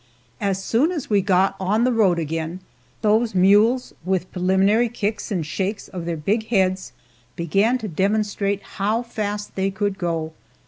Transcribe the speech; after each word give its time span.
As 0.39 0.63
soon 0.63 0.91
as 0.91 1.11
we 1.11 1.21
got 1.21 1.55
on 1.59 1.83
the 1.83 1.93
road 1.93 2.17
again, 2.17 2.61
those 3.03 3.35
mules, 3.35 3.93
with 4.03 4.31
preliminary 4.31 4.89
kicks 4.89 5.31
and 5.31 5.45
shakes 5.45 5.87
of 5.89 6.05
their 6.05 6.17
big 6.17 6.47
heads, 6.47 6.91
began 7.35 7.77
to 7.77 7.87
demonstrate 7.87 8.63
how 8.81 9.03
fast 9.03 9.53
they 9.53 9.69
could 9.69 9.99
go. 9.99 10.33